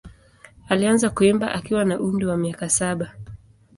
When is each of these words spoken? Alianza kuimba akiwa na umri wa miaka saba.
Alianza 0.69 1.09
kuimba 1.09 1.51
akiwa 1.51 1.85
na 1.85 1.99
umri 1.99 2.25
wa 2.25 2.37
miaka 2.37 2.69
saba. 2.69 3.11